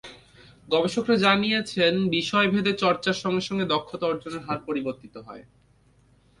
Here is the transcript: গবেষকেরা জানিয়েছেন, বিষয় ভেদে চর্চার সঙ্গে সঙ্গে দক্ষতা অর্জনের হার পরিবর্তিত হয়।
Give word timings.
গবেষকেরা 0.67 1.17
জানিয়েছেন, 1.17 1.93
বিষয় 2.09 2.47
ভেদে 2.47 2.73
চর্চার 2.73 3.15
সঙ্গে 3.23 3.43
সঙ্গে 3.47 3.65
দক্ষতা 3.65 4.05
অর্জনের 4.07 4.45
হার 4.47 4.59
পরিবর্তিত 4.67 5.15
হয়। 5.27 5.43